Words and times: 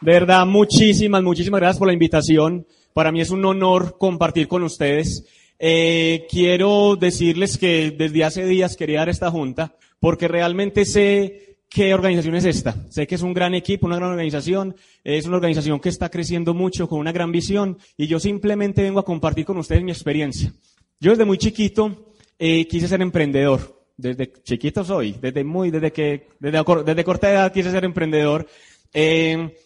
De 0.00 0.12
verdad, 0.12 0.46
muchísimas, 0.46 1.22
muchísimas 1.22 1.60
gracias 1.60 1.78
por 1.78 1.88
la 1.88 1.92
invitación. 1.92 2.66
Para 2.92 3.10
mí 3.10 3.20
es 3.20 3.30
un 3.30 3.44
honor 3.44 3.96
compartir 3.98 4.46
con 4.46 4.62
ustedes. 4.62 5.24
Eh, 5.58 6.26
quiero 6.30 6.94
decirles 6.94 7.58
que 7.58 7.90
desde 7.90 8.22
hace 8.22 8.46
días 8.46 8.76
quería 8.76 9.00
dar 9.00 9.08
esta 9.08 9.30
junta 9.30 9.74
porque 9.98 10.28
realmente 10.28 10.84
sé 10.84 11.56
qué 11.68 11.94
organización 11.94 12.36
es 12.36 12.44
esta. 12.44 12.76
Sé 12.90 13.08
que 13.08 13.16
es 13.16 13.22
un 13.22 13.34
gran 13.34 13.54
equipo, 13.54 13.86
una 13.86 13.96
gran 13.96 14.10
organización, 14.10 14.76
es 15.02 15.26
una 15.26 15.36
organización 15.36 15.80
que 15.80 15.88
está 15.88 16.08
creciendo 16.10 16.54
mucho 16.54 16.88
con 16.88 17.00
una 17.00 17.10
gran 17.10 17.32
visión 17.32 17.76
y 17.96 18.06
yo 18.06 18.20
simplemente 18.20 18.82
vengo 18.82 19.00
a 19.00 19.04
compartir 19.04 19.44
con 19.44 19.58
ustedes 19.58 19.82
mi 19.82 19.90
experiencia. 19.90 20.52
Yo 21.00 21.10
desde 21.10 21.24
muy 21.24 21.38
chiquito 21.38 22.12
eh, 22.38 22.66
quise 22.68 22.86
ser 22.86 23.02
emprendedor. 23.02 23.76
Desde 23.96 24.32
chiquito 24.44 24.84
soy, 24.84 25.16
desde 25.20 25.42
muy, 25.42 25.72
desde 25.72 25.90
que, 25.90 26.28
desde, 26.38 26.62
desde 26.86 27.04
corta 27.04 27.32
edad 27.32 27.52
quise 27.52 27.72
ser 27.72 27.84
emprendedor. 27.84 28.46
Eh, 28.94 29.56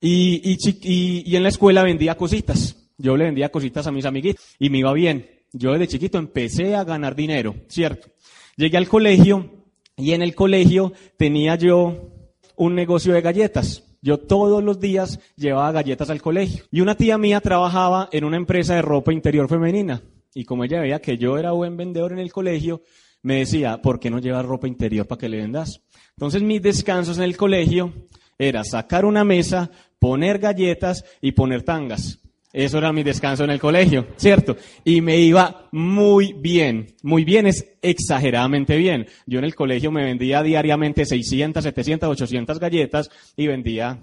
y, 0.00 0.40
y, 0.50 0.56
y- 0.82 1.22
y 1.30 1.36
en 1.36 1.42
la 1.42 1.48
escuela 1.50 1.82
vendía 1.82 2.16
cositas. 2.16 2.76
Yo 2.98 3.16
le 3.16 3.24
vendía 3.24 3.50
cositas 3.50 3.86
a 3.86 3.92
mis 3.92 4.04
amiguitos 4.04 4.44
y 4.58 4.70
me 4.70 4.78
iba 4.78 4.92
bien. 4.92 5.28
Yo 5.52 5.72
desde 5.72 5.88
chiquito 5.88 6.18
empecé 6.18 6.74
a 6.76 6.84
ganar 6.84 7.14
dinero, 7.16 7.54
¿cierto? 7.68 8.08
Llegué 8.56 8.76
al 8.76 8.88
colegio 8.88 9.50
y 9.96 10.12
en 10.12 10.22
el 10.22 10.34
colegio 10.34 10.92
tenía 11.16 11.56
yo 11.56 12.10
un 12.56 12.74
negocio 12.74 13.12
de 13.14 13.20
galletas. 13.22 13.84
Yo 14.02 14.18
todos 14.18 14.62
los 14.62 14.80
días 14.80 15.18
llevaba 15.36 15.72
galletas 15.72 16.08
al 16.10 16.22
colegio. 16.22 16.64
Y 16.70 16.80
una 16.80 16.94
tía 16.94 17.18
mía 17.18 17.40
trabajaba 17.40 18.08
en 18.12 18.24
una 18.24 18.36
empresa 18.36 18.74
de 18.74 18.82
ropa 18.82 19.12
interior 19.12 19.48
femenina. 19.48 20.02
Y 20.34 20.44
como 20.44 20.64
ella 20.64 20.80
veía 20.80 21.00
que 21.00 21.18
yo 21.18 21.36
era 21.38 21.52
buen 21.52 21.76
vendedor 21.76 22.12
en 22.12 22.18
el 22.18 22.32
colegio, 22.32 22.82
me 23.22 23.36
decía, 23.40 23.82
¿por 23.82 23.98
qué 23.98 24.08
no 24.10 24.18
llevas 24.20 24.46
ropa 24.46 24.68
interior 24.68 25.06
para 25.06 25.18
que 25.18 25.28
le 25.28 25.38
vendas? 25.38 25.82
Entonces 26.16 26.42
mis 26.42 26.62
descansos 26.62 27.18
en 27.18 27.24
el 27.24 27.36
colegio 27.36 27.92
era 28.38 28.62
sacar 28.64 29.04
una 29.04 29.24
mesa, 29.24 29.70
poner 30.00 30.40
galletas 30.40 31.04
y 31.20 31.30
poner 31.30 31.62
tangas. 31.62 32.18
Eso 32.52 32.78
era 32.78 32.92
mi 32.92 33.04
descanso 33.04 33.44
en 33.44 33.50
el 33.50 33.60
colegio, 33.60 34.08
¿cierto? 34.16 34.56
Y 34.84 35.00
me 35.00 35.18
iba 35.18 35.68
muy 35.70 36.32
bien. 36.32 36.96
Muy 37.04 37.24
bien 37.24 37.46
es 37.46 37.64
exageradamente 37.80 38.76
bien. 38.76 39.06
Yo 39.26 39.38
en 39.38 39.44
el 39.44 39.54
colegio 39.54 39.92
me 39.92 40.04
vendía 40.04 40.42
diariamente 40.42 41.06
600, 41.06 41.62
700, 41.62 42.08
800 42.08 42.58
galletas 42.58 43.08
y 43.36 43.46
vendía 43.46 44.00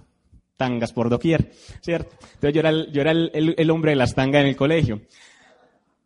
tangas 0.56 0.94
por 0.94 1.10
doquier, 1.10 1.52
¿cierto? 1.82 2.16
Entonces 2.34 2.54
yo 2.54 2.60
era 2.62 2.70
el, 2.70 2.92
yo 2.92 3.02
era 3.02 3.12
el, 3.12 3.70
hombre 3.70 3.92
de 3.92 3.98
las 3.98 4.16
tangas 4.16 4.42
en 4.42 4.48
el 4.48 4.56
colegio. 4.56 5.02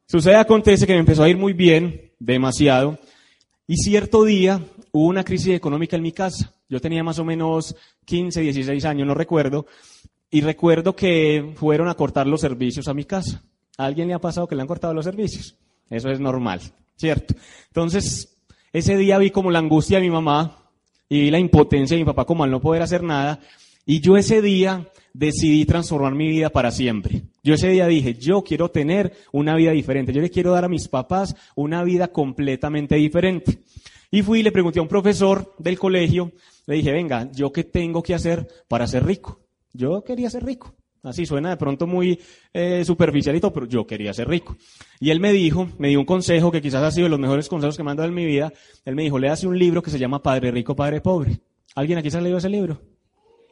Sucede, 0.07 0.35
acontece 0.35 0.85
que 0.85 0.93
me 0.93 0.99
empezó 0.99 1.23
a 1.23 1.29
ir 1.29 1.37
muy 1.37 1.53
bien, 1.53 2.11
demasiado, 2.19 2.99
y 3.65 3.77
cierto 3.77 4.25
día 4.25 4.59
hubo 4.91 5.07
una 5.07 5.23
crisis 5.23 5.55
económica 5.55 5.95
en 5.95 6.03
mi 6.03 6.11
casa. 6.11 6.51
Yo 6.71 6.79
tenía 6.79 7.03
más 7.03 7.19
o 7.19 7.25
menos 7.25 7.75
15, 8.05 8.39
16 8.39 8.85
años, 8.85 9.05
no 9.05 9.13
recuerdo, 9.13 9.65
y 10.29 10.39
recuerdo 10.39 10.95
que 10.95 11.51
fueron 11.55 11.89
a 11.89 11.95
cortar 11.95 12.27
los 12.27 12.39
servicios 12.39 12.87
a 12.87 12.93
mi 12.93 13.03
casa. 13.03 13.43
¿A 13.77 13.85
alguien 13.85 14.07
le 14.07 14.13
ha 14.13 14.19
pasado 14.19 14.47
que 14.47 14.55
le 14.55 14.61
han 14.61 14.69
cortado 14.69 14.93
los 14.93 15.03
servicios? 15.03 15.57
Eso 15.89 16.09
es 16.09 16.21
normal, 16.21 16.61
¿cierto? 16.95 17.35
Entonces, 17.67 18.37
ese 18.71 18.95
día 18.95 19.17
vi 19.17 19.31
como 19.31 19.51
la 19.51 19.59
angustia 19.59 19.97
de 19.97 20.03
mi 20.05 20.09
mamá 20.09 20.69
y 21.09 21.19
vi 21.19 21.29
la 21.29 21.39
impotencia 21.39 21.97
de 21.97 22.03
mi 22.03 22.05
papá 22.05 22.23
como 22.23 22.45
al 22.45 22.51
no 22.51 22.61
poder 22.61 22.81
hacer 22.83 23.03
nada. 23.03 23.41
Y 23.85 23.99
yo 23.99 24.15
ese 24.15 24.41
día 24.41 24.87
decidí 25.13 25.65
transformar 25.65 26.15
mi 26.15 26.29
vida 26.29 26.51
para 26.51 26.71
siempre. 26.71 27.23
Yo 27.43 27.55
ese 27.55 27.67
día 27.67 27.85
dije, 27.87 28.13
yo 28.13 28.45
quiero 28.45 28.71
tener 28.71 29.11
una 29.33 29.57
vida 29.57 29.71
diferente. 29.71 30.13
Yo 30.13 30.21
le 30.21 30.29
quiero 30.29 30.53
dar 30.53 30.63
a 30.63 30.69
mis 30.69 30.87
papás 30.87 31.35
una 31.53 31.83
vida 31.83 32.07
completamente 32.07 32.95
diferente. 32.95 33.59
Y 34.11 34.23
fui 34.23 34.41
y 34.41 34.43
le 34.43 34.51
pregunté 34.51 34.79
a 34.79 34.81
un 34.81 34.89
profesor 34.89 35.55
del 35.57 35.79
colegio, 35.79 36.33
le 36.67 36.75
dije, 36.75 36.91
venga, 36.91 37.31
¿yo 37.31 37.51
qué 37.53 37.63
tengo 37.63 38.03
que 38.03 38.13
hacer 38.13 38.45
para 38.67 38.85
ser 38.85 39.05
rico? 39.05 39.39
Yo 39.73 40.03
quería 40.03 40.29
ser 40.29 40.45
rico. 40.45 40.75
Así 41.03 41.25
suena 41.25 41.49
de 41.49 41.57
pronto 41.57 41.87
muy 41.87 42.19
eh, 42.53 42.83
superficialito, 42.85 43.51
pero 43.51 43.65
yo 43.65 43.87
quería 43.87 44.13
ser 44.13 44.27
rico. 44.27 44.55
Y 44.99 45.09
él 45.09 45.19
me 45.19 45.31
dijo, 45.31 45.69
me 45.79 45.87
dio 45.87 45.99
un 45.99 46.05
consejo 46.05 46.51
que 46.51 46.61
quizás 46.61 46.83
ha 46.83 46.91
sido 46.91 47.05
de 47.05 47.09
los 47.09 47.19
mejores 47.19 47.47
consejos 47.47 47.75
que 47.75 47.83
me 47.83 47.91
han 47.91 47.97
dado 47.97 48.09
en 48.09 48.13
mi 48.13 48.25
vida. 48.25 48.53
Él 48.85 48.95
me 48.95 49.03
dijo, 49.03 49.17
léase 49.17 49.47
un 49.47 49.57
libro 49.57 49.81
que 49.81 49.89
se 49.89 49.97
llama 49.97 50.21
Padre 50.21 50.51
Rico, 50.51 50.75
Padre 50.75 51.01
Pobre. 51.01 51.39
¿Alguien 51.73 51.97
aquí 51.97 52.11
se 52.11 52.17
ha 52.17 52.21
leído 52.21 52.37
ese 52.37 52.49
libro? 52.49 52.81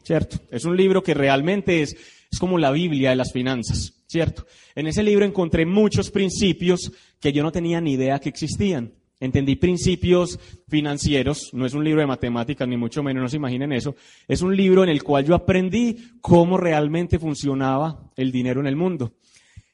¿Cierto? 0.04 0.38
Es 0.52 0.66
un 0.66 0.78
libro 0.78 1.02
que 1.02 1.14
realmente 1.14 1.82
es, 1.82 1.96
es 2.30 2.38
como 2.38 2.60
la 2.60 2.72
Biblia 2.72 3.12
de 3.12 3.16
las 3.16 3.32
finanzas, 3.32 4.04
¿cierto? 4.08 4.46
En 4.76 4.88
ese 4.88 5.04
libro 5.04 5.26
encontré 5.26 5.66
muchos 5.66 6.12
principios 6.12 6.92
que 7.20 7.34
yo 7.34 7.44
no 7.44 7.52
tenía 7.52 7.82
ni 7.82 7.94
idea 7.94 8.20
que 8.20 8.30
existían. 8.30 8.94
Entendí 9.22 9.58
principios 9.58 10.40
financieros, 10.70 11.50
no 11.54 11.66
es 11.66 11.74
un 11.74 11.84
libro 11.84 12.00
de 12.00 12.08
matemáticas, 12.08 12.68
ni 12.68 12.78
mucho 12.78 13.04
menos, 13.04 13.22
no 13.22 13.30
se 13.30 13.36
imaginen 13.36 13.74
eso. 13.74 13.96
Es 14.28 14.42
un 14.42 14.56
libro 14.56 14.84
en 14.84 14.90
el 14.90 15.04
cual 15.04 15.26
yo 15.26 15.36
aprendí 15.36 15.98
cómo 16.22 16.58
realmente 16.58 17.20
funcionaba 17.20 18.12
el 18.16 18.32
dinero 18.32 18.62
en 18.62 18.68
el 18.68 18.78
mundo. 18.78 19.14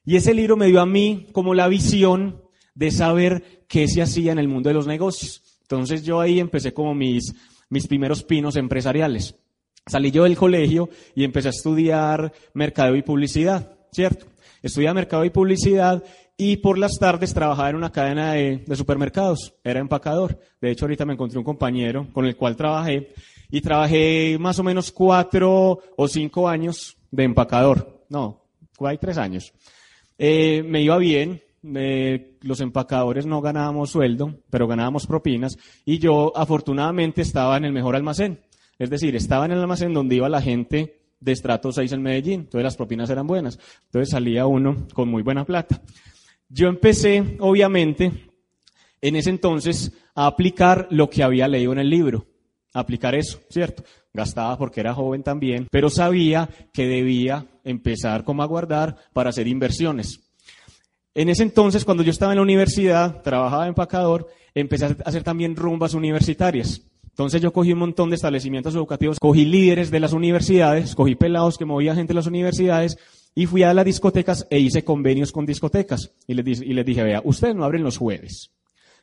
Y 0.04 0.16
ese 0.16 0.34
libro 0.34 0.58
me 0.58 0.68
dio 0.68 0.82
a 0.82 0.86
mí 0.86 1.28
como 1.32 1.54
la 1.54 1.68
visión 1.68 2.42
de 2.74 2.90
saber 2.90 3.66
qué 3.68 3.88
se 3.88 4.02
hacía 4.02 4.32
en 4.32 4.40
el 4.40 4.48
mundo 4.48 4.70
de 4.70 4.76
los 4.76 4.88
negocios. 4.88 5.44
Entonces 5.62 6.04
yo 6.04 6.20
ahí 6.20 6.40
empecé 6.40 6.74
como 6.74 6.96
mis, 6.96 7.34
mis 7.70 7.88
primeros 7.88 8.24
pinos 8.24 8.56
empresariales. 8.56 9.36
Salí 9.88 10.10
yo 10.10 10.24
del 10.24 10.36
colegio 10.36 10.90
y 11.14 11.24
empecé 11.24 11.50
a 11.50 11.52
estudiar 11.52 12.34
mercadeo 12.56 12.96
y 12.96 13.04
publicidad, 13.04 13.78
¿cierto? 13.92 14.26
Estudiaba 14.64 14.96
mercado 14.96 15.24
y 15.26 15.30
publicidad 15.30 16.04
y 16.38 16.58
por 16.58 16.78
las 16.78 16.98
tardes 17.00 17.34
trabajaba 17.34 17.70
en 17.70 17.78
una 17.78 17.92
cadena 17.92 18.34
de, 18.34 18.64
supermercados. 18.76 19.54
Era 19.64 19.80
empacador. 19.80 20.40
De 20.60 20.72
hecho, 20.72 20.86
ahorita 20.86 21.06
me 21.06 21.14
encontré 21.14 21.38
un 21.40 21.46
compañero 21.46 22.08
con 22.12 22.26
el 22.26 22.36
cual 22.36 22.56
trabajé 22.56 23.14
y 23.50 23.62
trabajé 23.62 24.38
más 24.40 24.60
o 24.60 24.64
menos 24.64 24.92
cuatro 24.92 25.80
o 25.96 26.08
cinco 26.08 26.50
años 26.50 26.98
de 27.12 27.24
empacador. 27.24 28.06
No, 28.10 28.46
hay 28.80 28.98
tres 28.98 29.18
años. 29.18 29.54
Eh, 30.18 30.64
me 30.66 30.82
iba 30.82 30.98
bien, 30.98 31.42
eh, 31.76 32.38
los 32.42 32.60
empacadores 32.60 33.26
no 33.26 33.42
ganábamos 33.42 33.92
sueldo, 33.92 34.40
pero 34.50 34.68
ganábamos 34.68 35.08
propinas, 35.08 35.58
y 35.84 36.00
yo 36.00 36.32
afortunadamente 36.36 37.22
estaba 37.22 37.58
en 37.58 37.66
el 37.66 37.74
mejor 37.74 37.96
almacén. 37.96 38.40
Es 38.78 38.90
decir, 38.90 39.16
estaba 39.16 39.46
en 39.46 39.52
el 39.52 39.60
almacén 39.60 39.94
donde 39.94 40.16
iba 40.16 40.30
la 40.30 40.42
gente 40.42 41.02
de 41.20 41.32
estrato 41.32 41.72
6 41.72 41.92
en 41.94 42.02
Medellín, 42.02 42.42
entonces 42.42 42.64
las 42.64 42.76
propinas 42.78 43.10
eran 43.10 43.28
buenas. 43.28 43.60
Entonces 43.86 44.12
salía 44.12 44.46
uno 44.46 44.88
con 44.94 45.10
muy 45.10 45.24
buena 45.24 45.46
plata. 45.46 45.82
Yo 46.50 46.68
empecé, 46.68 47.38
obviamente, 47.40 48.12
en 49.02 49.16
ese 49.16 49.30
entonces 49.30 49.92
a 50.14 50.28
aplicar 50.28 50.88
lo 50.92 51.10
que 51.10 51.24
había 51.24 51.48
leído 51.48 51.74
en 51.74 51.80
el 51.80 51.90
libro. 51.90 52.26
Aplicar 52.74 53.16
eso, 53.16 53.40
¿cierto? 53.50 53.84
Gastaba 54.14 54.58
porque 54.58 54.80
era 54.80 54.94
joven 54.94 55.24
también, 55.24 55.68
pero 55.72 55.90
sabía 55.90 56.50
que 56.74 56.88
debía 56.88 57.46
empezar 57.64 58.24
como 58.24 58.44
a 58.44 58.48
guardar 58.48 58.96
para 59.14 59.30
hacer 59.30 59.48
inversiones. 59.48 60.22
En 61.14 61.30
ese 61.30 61.44
entonces, 61.44 61.86
cuando 61.86 62.04
yo 62.04 62.12
estaba 62.12 62.34
en 62.34 62.38
la 62.38 62.44
universidad, 62.44 63.22
trabajaba 63.22 63.68
empacador, 63.68 64.28
empecé 64.54 64.86
a 64.86 64.96
hacer 65.06 65.24
también 65.24 65.56
rumbas 65.56 65.94
universitarias. 65.94 66.82
Entonces 67.16 67.42
yo 67.42 67.54
cogí 67.54 67.72
un 67.72 67.80
montón 67.80 68.10
de 68.10 68.18
establecimientos 68.18 68.76
educativos, 68.76 69.22
cogí 69.22 69.46
líderes 69.46 69.90
de 69.90 70.02
las 70.02 70.12
universidades, 70.12 70.96
cogí 70.96 71.16
pelados 71.16 71.58
que 71.58 71.64
movía 71.64 71.96
gente 71.96 72.12
de 72.12 72.16
las 72.16 72.28
universidades 72.28 72.98
y 73.36 73.46
fui 73.46 73.64
a 73.64 73.74
las 73.74 73.86
discotecas 73.86 74.48
e 74.50 74.60
hice 74.60 74.84
convenios 74.84 75.32
con 75.32 75.46
discotecas. 75.46 76.12
Y 76.26 76.34
les, 76.34 76.62
y 76.62 76.74
les 76.74 76.86
dije, 76.86 77.04
vea, 77.04 77.22
ustedes 77.24 77.54
no 77.54 77.66
abren 77.66 77.84
los 77.84 77.98
jueves. 77.98 78.52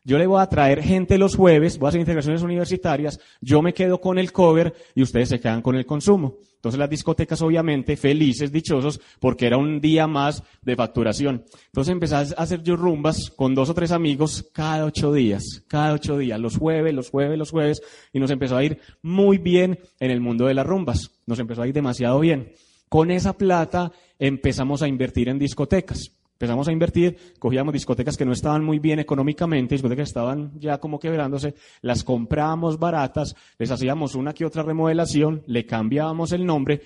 Yo 0.05 0.19
le 0.19 0.27
voy 0.27 0.43
a 0.43 0.49
traer 0.49 0.83
gente 0.83 1.17
los 1.17 1.37
jueves, 1.37 1.79
voy 1.79 1.87
a 1.87 1.89
hacer 1.91 2.01
integraciones 2.01 2.43
universitarias, 2.43 3.21
yo 3.41 3.63
me 3.63 3.73
quedo 3.73 4.01
con 4.01 4.19
el 4.19 4.33
cover 4.33 4.75
y 4.97 5.03
ustedes 5.03 5.29
se 5.29 5.39
quedan 5.39 5.63
con 5.63 5.77
el 5.77 5.87
consumo. 5.87 6.39
Entonces 6.57 6.79
las 6.79 6.91
discotecas 6.91 7.41
obviamente 7.41 7.97
felices, 7.97 8.51
dichosos, 8.51 9.01
porque 9.21 9.47
era 9.47 9.59
un 9.59 9.81
día 9.81 10.09
más 10.09 10.43
de 10.63 10.75
facturación. 10.75 11.45
Entonces 11.67 11.93
empecé 11.93 12.17
a 12.17 12.21
hacer 12.21 12.65
yo 12.65 12.75
rumbas 12.75 13.31
con 13.31 13.55
dos 13.55 13.71
o 13.71 13.75
tres 13.75 13.93
amigos 13.93 14.49
cada 14.53 14.85
ocho 14.85 15.13
días, 15.13 15.63
cada 15.69 15.93
ocho 15.93 16.19
días, 16.19 16.41
los 16.41 16.57
jueves, 16.57 16.95
los 16.95 17.11
jueves, 17.11 17.39
los 17.39 17.51
jueves, 17.51 17.83
y 18.13 18.19
nos 18.19 18.31
empezó 18.33 18.57
a 18.57 18.65
ir 18.65 18.81
muy 19.03 19.39
bien 19.39 19.79
en 20.01 20.11
el 20.11 20.21
mundo 20.21 20.47
de 20.47 20.55
las 20.55 20.67
rumbas. 20.67 21.13
Nos 21.27 21.39
empezó 21.39 21.63
a 21.63 21.69
ir 21.69 21.75
demasiado 21.75 22.19
bien. 22.19 22.53
Con 22.93 23.11
esa 23.11 23.33
plata 23.33 23.91
empezamos 24.19 24.83
a 24.83 24.87
invertir 24.87 25.31
en 25.31 25.39
discotecas. 25.39 26.13
Empezamos 26.35 26.69
a 26.69 26.73
invertir, 26.73 27.17
cogíamos 27.39 27.73
discotecas 27.73 28.19
que 28.19 28.27
no 28.27 28.33
estaban 28.33 28.63
muy 28.63 28.81
bien 28.81 28.99
económicamente, 28.99 29.77
discotecas 29.77 30.09
que 30.09 30.11
estaban 30.11 30.53
ya 30.61 30.77
como 30.77 31.01
quebrándose, 31.01 31.55
las 31.81 32.05
comprábamos 32.05 32.79
baratas, 32.79 33.35
les 33.57 33.71
hacíamos 33.71 34.15
una 34.15 34.35
que 34.35 34.45
otra 34.45 34.63
remodelación, 34.63 35.43
le 35.47 35.65
cambiábamos 35.65 36.33
el 36.33 36.45
nombre 36.45 36.83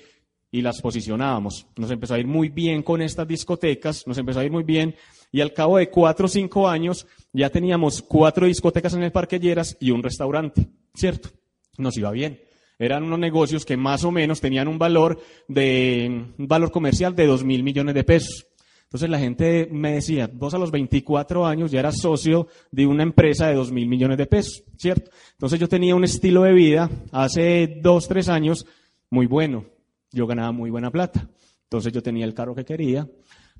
y 0.53 0.63
las 0.63 0.81
posicionábamos. 0.81 1.67
Nos 1.75 1.91
empezó 1.91 2.15
a 2.15 2.21
ir 2.21 2.29
muy 2.29 2.51
bien 2.51 2.85
con 2.85 3.03
estas 3.03 3.27
discotecas, 3.27 4.07
nos 4.07 4.17
empezó 4.17 4.39
a 4.39 4.45
ir 4.45 4.53
muy 4.53 4.63
bien 4.63 4.95
y 5.33 5.41
al 5.41 5.53
cabo 5.53 5.79
de 5.79 5.91
cuatro 5.91 6.27
o 6.27 6.29
cinco 6.29 6.69
años 6.69 7.05
ya 7.33 7.51
teníamos 7.51 8.01
cuatro 8.01 8.47
discotecas 8.47 8.95
en 8.95 9.03
el 9.03 9.11
Parque 9.11 9.41
Lleras 9.41 9.77
y 9.81 9.91
un 9.91 10.05
restaurante, 10.05 10.69
¿cierto? 10.95 11.31
Nos 11.79 11.97
iba 11.97 12.13
bien. 12.13 12.46
Eran 12.79 13.05
unos 13.05 13.19
negocios 13.19 13.65
que 13.65 13.77
más 13.77 14.05
o 14.05 14.11
menos 14.11 14.41
tenían 14.41 14.69
un 14.69 14.79
valor 14.79 15.19
de, 15.49 16.27
un 16.39 16.47
valor 16.47 16.71
comercial 16.71 17.17
de 17.17 17.27
dos 17.27 17.45
mil 17.45 17.63
millones 17.63 17.95
de 17.95 18.05
pesos. 18.05 18.47
Entonces 18.85 19.11
la 19.11 19.19
gente 19.19 19.69
me 19.73 19.95
decía, 19.95 20.31
vos 20.33 20.55
a 20.55 20.59
los 20.59 20.71
24 20.71 21.45
años 21.45 21.73
ya 21.73 21.81
eras 21.81 21.99
socio 21.99 22.47
de 22.71 22.87
una 22.87 23.03
empresa 23.03 23.49
de 23.49 23.55
dos 23.55 23.73
mil 23.73 23.89
millones 23.89 24.17
de 24.17 24.27
pesos, 24.27 24.63
¿cierto? 24.77 25.11
Entonces 25.33 25.59
yo 25.59 25.69
tenía 25.69 25.95
un 25.95 26.05
estilo 26.05 26.43
de 26.43 26.53
vida 26.53 26.89
hace 27.11 27.81
dos, 27.83 28.07
tres 28.07 28.29
años 28.29 28.65
muy 29.11 29.27
bueno. 29.27 29.65
Yo 30.13 30.27
ganaba 30.27 30.53
muy 30.53 30.71
buena 30.71 30.91
plata. 30.91 31.29
Entonces 31.65 31.93
yo 31.93 32.03
tenía 32.03 32.25
el 32.25 32.33
carro 32.33 32.55
que 32.55 32.65
quería, 32.65 33.09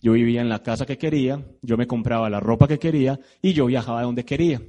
yo 0.01 0.13
vivía 0.13 0.41
en 0.41 0.49
la 0.49 0.63
casa 0.63 0.87
que 0.87 0.97
quería, 0.97 1.45
yo 1.61 1.77
me 1.77 1.89
compraba 1.89 2.31
la 2.31 2.39
ropa 2.39 2.69
que 2.69 2.79
quería 2.79 3.19
y 3.43 3.53
yo 3.53 3.67
viajaba 3.67 4.03
donde 4.03 4.25
quería. 4.25 4.63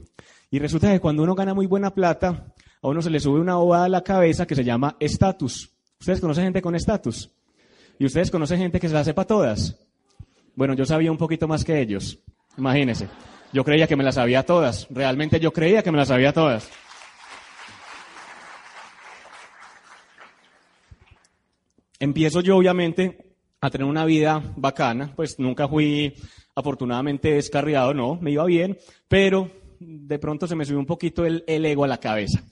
Y 0.50 0.60
resulta 0.60 0.92
que 0.92 1.00
cuando 1.00 1.24
uno 1.24 1.36
gana 1.36 1.54
muy 1.54 1.68
buena 1.68 1.94
plata, 1.94 2.54
a 2.82 2.88
uno 2.88 3.02
se 3.02 3.10
le 3.10 3.20
sube 3.20 3.40
una 3.40 3.56
bobada 3.56 3.86
a 3.86 3.90
la 3.90 4.04
cabeza 4.04 4.46
que 4.46 4.56
se 4.56 4.64
llama 4.64 4.96
estatus. 5.00 5.72
¿Ustedes 6.00 6.22
conocen 6.22 6.46
gente 6.46 6.62
con 6.62 6.76
estatus? 6.76 7.32
¿Y 8.00 8.06
ustedes 8.06 8.30
conocen 8.30 8.60
gente 8.60 8.80
que 8.80 8.88
se 8.88 8.94
la 8.94 9.04
sepa 9.04 9.26
todas? 9.26 9.76
Bueno, 10.56 10.74
yo 10.76 10.86
sabía 10.86 11.12
un 11.12 11.18
poquito 11.18 11.48
más 11.48 11.64
que 11.64 11.80
ellos. 11.80 12.20
Imagínense. 12.58 13.08
Yo 13.54 13.64
creía 13.64 13.88
que 13.88 13.96
me 13.96 14.04
las 14.04 14.16
sabía 14.16 14.44
todas. 14.44 14.88
Realmente 14.90 15.40
yo 15.40 15.52
creía 15.52 15.82
que 15.82 15.92
me 15.92 15.98
las 15.98 16.10
sabía 16.10 16.34
todas. 16.34 16.70
Empiezo 22.00 22.42
yo, 22.42 22.58
obviamente, 22.58 23.36
a 23.60 23.72
tener 23.72 23.88
una 23.88 24.06
vida 24.06 24.44
bacana. 24.56 25.14
Pues 25.16 25.40
nunca 25.40 25.68
fui, 25.68 26.14
afortunadamente, 26.54 27.34
descarriado, 27.34 27.94
no, 27.94 28.20
me 28.22 28.32
iba 28.32 28.46
bien, 28.46 28.78
pero 29.08 29.50
de 29.80 30.20
pronto 30.20 30.46
se 30.46 30.56
me 30.56 30.66
subió 30.66 30.80
un 30.80 30.86
poquito 30.86 31.26
el 31.26 31.44
ego 31.48 31.84
a 31.84 31.88
la 31.88 32.00
cabeza. 32.00 32.44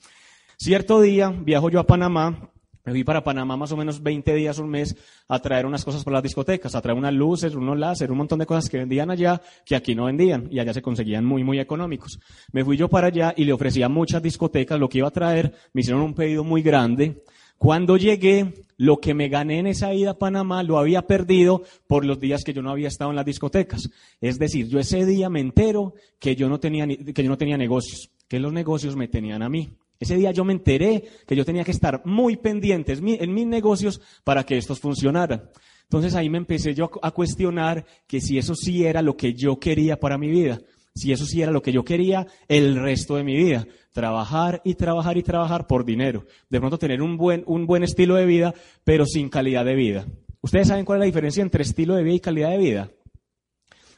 Cierto 0.58 1.00
día 1.00 1.30
viajo 1.30 1.70
yo 1.70 1.80
a 1.80 1.86
Panamá 1.86 2.50
me 2.86 2.92
fui 2.92 3.02
para 3.02 3.24
Panamá 3.24 3.56
más 3.56 3.72
o 3.72 3.76
menos 3.76 4.00
20 4.00 4.32
días, 4.32 4.60
un 4.60 4.70
mes, 4.70 4.94
a 5.26 5.40
traer 5.40 5.66
unas 5.66 5.84
cosas 5.84 6.04
para 6.04 6.18
las 6.18 6.22
discotecas, 6.22 6.72
a 6.76 6.80
traer 6.80 6.96
unas 6.96 7.12
luces, 7.12 7.56
unos 7.56 7.76
láser, 7.76 8.12
un 8.12 8.18
montón 8.18 8.38
de 8.38 8.46
cosas 8.46 8.70
que 8.70 8.78
vendían 8.78 9.10
allá, 9.10 9.42
que 9.64 9.74
aquí 9.74 9.96
no 9.96 10.04
vendían, 10.04 10.46
y 10.52 10.60
allá 10.60 10.72
se 10.72 10.82
conseguían 10.82 11.24
muy, 11.24 11.42
muy 11.42 11.58
económicos. 11.58 12.20
Me 12.52 12.64
fui 12.64 12.76
yo 12.76 12.86
para 12.88 13.08
allá 13.08 13.34
y 13.36 13.44
le 13.44 13.52
ofrecía 13.52 13.88
muchas 13.88 14.22
discotecas 14.22 14.78
lo 14.78 14.88
que 14.88 14.98
iba 14.98 15.08
a 15.08 15.10
traer, 15.10 15.52
me 15.72 15.80
hicieron 15.80 16.00
un 16.00 16.14
pedido 16.14 16.44
muy 16.44 16.62
grande. 16.62 17.24
Cuando 17.58 17.96
llegué, 17.96 18.54
lo 18.76 18.98
que 19.00 19.14
me 19.14 19.28
gané 19.28 19.58
en 19.58 19.66
esa 19.66 19.92
ida 19.92 20.12
a 20.12 20.18
Panamá 20.18 20.62
lo 20.62 20.78
había 20.78 21.02
perdido 21.08 21.64
por 21.88 22.04
los 22.04 22.20
días 22.20 22.44
que 22.44 22.52
yo 22.52 22.62
no 22.62 22.70
había 22.70 22.86
estado 22.86 23.10
en 23.10 23.16
las 23.16 23.26
discotecas. 23.26 23.90
Es 24.20 24.38
decir, 24.38 24.68
yo 24.68 24.78
ese 24.78 25.04
día 25.04 25.28
me 25.28 25.40
entero 25.40 25.94
que 26.20 26.36
yo 26.36 26.48
no 26.48 26.60
tenía, 26.60 26.86
que 26.86 27.22
yo 27.24 27.30
no 27.30 27.38
tenía 27.38 27.56
negocios, 27.56 28.12
que 28.28 28.38
los 28.38 28.52
negocios 28.52 28.94
me 28.94 29.08
tenían 29.08 29.42
a 29.42 29.48
mí. 29.48 29.76
Ese 29.98 30.16
día 30.16 30.30
yo 30.30 30.44
me 30.44 30.52
enteré 30.52 31.04
que 31.26 31.36
yo 31.36 31.44
tenía 31.44 31.64
que 31.64 31.70
estar 31.70 32.02
muy 32.04 32.36
pendiente 32.36 32.92
en 32.92 33.34
mis 33.34 33.46
negocios 33.46 34.00
para 34.24 34.44
que 34.44 34.58
estos 34.58 34.80
funcionaran. 34.80 35.50
Entonces 35.84 36.14
ahí 36.14 36.28
me 36.28 36.38
empecé 36.38 36.74
yo 36.74 36.90
a 37.02 37.10
cuestionar 37.12 37.84
que 38.06 38.20
si 38.20 38.38
eso 38.38 38.54
sí 38.54 38.84
era 38.84 39.02
lo 39.02 39.16
que 39.16 39.34
yo 39.34 39.58
quería 39.58 39.98
para 39.98 40.18
mi 40.18 40.28
vida, 40.28 40.60
si 40.94 41.12
eso 41.12 41.26
sí 41.26 41.42
era 41.42 41.52
lo 41.52 41.62
que 41.62 41.72
yo 41.72 41.84
quería 41.84 42.26
el 42.48 42.76
resto 42.76 43.16
de 43.16 43.24
mi 43.24 43.36
vida, 43.36 43.66
trabajar 43.92 44.62
y 44.64 44.74
trabajar 44.74 45.16
y 45.16 45.22
trabajar 45.22 45.66
por 45.66 45.84
dinero. 45.84 46.24
De 46.50 46.58
pronto 46.58 46.78
tener 46.78 47.02
un 47.02 47.16
buen, 47.16 47.44
un 47.46 47.66
buen 47.66 47.84
estilo 47.84 48.16
de 48.16 48.26
vida, 48.26 48.54
pero 48.82 49.06
sin 49.06 49.28
calidad 49.28 49.64
de 49.64 49.74
vida. 49.74 50.06
¿Ustedes 50.40 50.68
saben 50.68 50.84
cuál 50.84 50.98
es 50.98 51.00
la 51.00 51.06
diferencia 51.06 51.42
entre 51.42 51.62
estilo 51.62 51.94
de 51.94 52.02
vida 52.02 52.14
y 52.14 52.20
calidad 52.20 52.50
de 52.50 52.58
vida? 52.58 52.90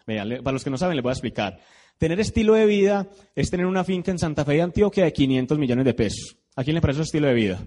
Para 0.06 0.52
los 0.52 0.64
que 0.64 0.70
no 0.70 0.78
saben 0.78 0.96
les 0.96 1.02
voy 1.02 1.10
a 1.10 1.12
explicar. 1.12 1.60
Tener 1.98 2.20
estilo 2.20 2.54
de 2.54 2.64
vida 2.64 3.08
es 3.34 3.50
tener 3.50 3.66
una 3.66 3.82
finca 3.82 4.12
en 4.12 4.18
Santa 4.18 4.44
Fe 4.44 4.54
de 4.54 4.62
Antioquia 4.62 5.04
de 5.04 5.12
500 5.12 5.58
millones 5.58 5.84
de 5.84 5.94
pesos. 5.94 6.36
¿A 6.54 6.62
quién 6.62 6.74
le 6.74 6.80
parece 6.80 7.00
ese 7.00 7.08
estilo 7.08 7.26
de 7.26 7.34
vida? 7.34 7.60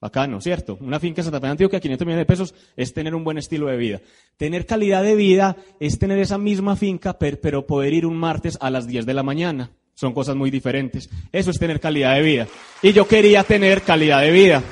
Bacano, 0.00 0.40
¿cierto? 0.40 0.76
Una 0.80 0.98
finca 0.98 1.20
en 1.20 1.24
Santa 1.24 1.38
Fe 1.40 1.46
de 1.46 1.52
Antioquia 1.52 1.78
de 1.78 1.82
500 1.82 2.06
millones 2.06 2.22
de 2.22 2.26
pesos 2.26 2.54
es 2.76 2.92
tener 2.92 3.14
un 3.14 3.22
buen 3.22 3.38
estilo 3.38 3.68
de 3.68 3.76
vida. 3.76 4.00
Tener 4.36 4.66
calidad 4.66 5.04
de 5.04 5.14
vida 5.14 5.56
es 5.78 6.00
tener 6.00 6.18
esa 6.18 6.36
misma 6.36 6.74
finca, 6.74 7.16
pero 7.16 7.64
poder 7.64 7.94
ir 7.94 8.06
un 8.06 8.16
martes 8.16 8.58
a 8.60 8.70
las 8.70 8.88
10 8.88 9.06
de 9.06 9.14
la 9.14 9.22
mañana. 9.22 9.70
Son 9.94 10.12
cosas 10.12 10.34
muy 10.34 10.50
diferentes. 10.50 11.08
Eso 11.30 11.52
es 11.52 11.58
tener 11.58 11.78
calidad 11.78 12.16
de 12.16 12.22
vida. 12.22 12.48
Y 12.82 12.92
yo 12.92 13.06
quería 13.06 13.44
tener 13.44 13.82
calidad 13.82 14.20
de 14.20 14.32
vida. 14.32 14.64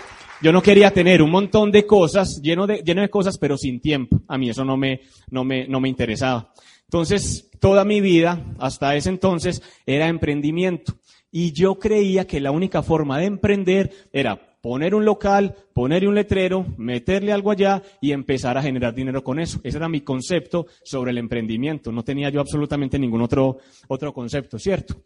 Yo 0.43 0.51
no 0.51 0.61
quería 0.61 0.91
tener 0.91 1.23
un 1.23 1.31
montón 1.31 1.71
de 1.71 1.87
cosas, 1.87 2.41
lleno 2.43 2.67
de, 2.67 2.83
lleno 2.85 3.01
de 3.01 3.09
cosas, 3.09 3.39
pero 3.39 3.57
sin 3.57 3.81
tiempo. 3.81 4.23
A 4.27 4.37
mí 4.37 4.51
eso 4.51 4.65
no 4.65 4.77
me, 4.77 5.03
no 5.31 5.45
me, 5.45 5.69
no 5.69 5.79
me 5.79 5.89
interesaba. 5.89 6.53
Entonces, 6.87 7.49
toda 7.63 7.85
mi 7.85 8.01
vida, 8.01 8.45
hasta 8.59 8.97
ese 8.97 9.09
entonces, 9.09 9.63
era 9.87 10.09
emprendimiento. 10.09 10.95
Y 11.31 11.53
yo 11.53 11.79
creía 11.79 12.27
que 12.27 12.41
la 12.41 12.51
única 12.51 12.83
forma 12.83 13.19
de 13.19 13.27
emprender 13.27 13.93
era 14.13 14.59
poner 14.61 14.97
un 14.97 15.05
local, 15.05 15.55
poner 15.73 16.07
un 16.09 16.17
letrero, 16.17 16.67
meterle 16.77 17.33
algo 17.33 17.53
allá 17.53 17.81
y 18.01 18.11
empezar 18.11 18.59
a 18.59 18.63
generar 18.63 18.95
dinero 18.97 19.23
con 19.23 19.39
eso. 19.39 19.61
Ese 19.63 19.79
era 19.79 19.89
mi 19.89 20.01
concepto 20.01 20.67
sobre 20.83 21.13
el 21.13 21.19
emprendimiento. 21.19 21.93
No 21.93 22.03
tenía 22.03 22.31
yo 22.31 22.41
absolutamente 22.41 22.99
ningún 22.99 23.23
otro, 23.23 23.59
otro 23.87 24.13
concepto, 24.13 24.59
¿cierto? 24.59 24.97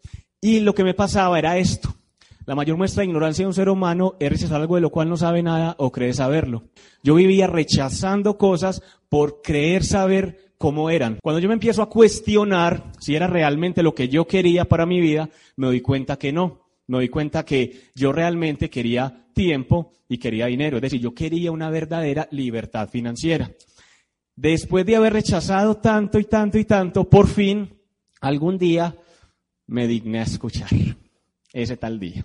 Y 0.41 0.59
lo 0.61 0.73
que 0.73 0.83
me 0.83 0.95
pasaba 0.95 1.37
era 1.37 1.59
esto. 1.59 1.93
La 2.47 2.55
mayor 2.55 2.77
muestra 2.77 3.01
de 3.01 3.09
ignorancia 3.09 3.43
de 3.43 3.49
un 3.49 3.53
ser 3.53 3.69
humano 3.69 4.15
es 4.19 4.31
rechazar 4.31 4.61
algo 4.61 4.75
de 4.75 4.81
lo 4.81 4.89
cual 4.89 5.09
no 5.09 5.17
sabe 5.17 5.43
nada 5.43 5.75
o 5.77 5.91
cree 5.91 6.13
saberlo. 6.13 6.63
Yo 7.03 7.13
vivía 7.13 7.45
rechazando 7.45 8.39
cosas 8.39 8.81
por 9.09 9.43
creer 9.43 9.83
saber 9.83 10.46
cómo 10.57 10.89
eran. 10.89 11.19
Cuando 11.21 11.39
yo 11.39 11.47
me 11.47 11.53
empiezo 11.53 11.81
a 11.81 11.89
cuestionar 11.89 12.91
si 12.99 13.15
era 13.15 13.27
realmente 13.27 13.83
lo 13.83 13.93
que 13.93 14.09
yo 14.09 14.25
quería 14.25 14.65
para 14.65 14.85
mi 14.85 14.99
vida, 14.99 15.29
me 15.55 15.67
doy 15.67 15.81
cuenta 15.81 16.17
que 16.17 16.31
no. 16.31 16.65
Me 16.87 16.97
doy 16.97 17.09
cuenta 17.09 17.43
que 17.43 17.89
yo 17.95 18.11
realmente 18.11 18.69
quería 18.69 19.27
tiempo 19.33 19.91
y 20.07 20.17
quería 20.17 20.47
dinero. 20.47 20.77
Es 20.77 20.83
decir, 20.83 21.01
yo 21.01 21.13
quería 21.13 21.51
una 21.51 21.69
verdadera 21.69 22.27
libertad 22.31 22.89
financiera. 22.89 23.51
Después 24.35 24.85
de 24.85 24.95
haber 24.95 25.13
rechazado 25.13 25.77
tanto 25.77 26.19
y 26.19 26.25
tanto 26.25 26.57
y 26.57 26.65
tanto, 26.65 27.09
por 27.09 27.27
fin, 27.27 27.73
algún 28.21 28.57
día 28.57 28.95
me 29.67 29.87
digné 29.87 30.19
a 30.19 30.23
escuchar 30.23 30.69
ese 31.51 31.75
tal 31.75 31.99
día. 31.99 32.23